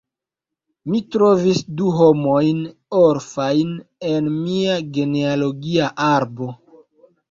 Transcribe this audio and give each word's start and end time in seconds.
Mi 0.93 1.01
trovis 1.15 1.59
du 1.81 1.91
homojn 1.99 2.65
orfajn 3.03 3.79
en 4.17 4.35
mia 4.41 4.83
genealogia 5.01 5.97
arbo. 6.13 6.55